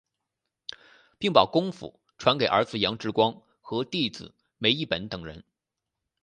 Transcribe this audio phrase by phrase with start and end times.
[1.19, 5.43] 并把功夫传给儿子杨志光和弟子梅益本等人。